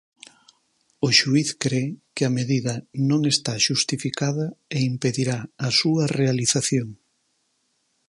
[1.07, 1.83] O xuíz cre
[2.15, 2.73] que a medida
[3.09, 6.89] non está xustificada e impedirá a súa realización.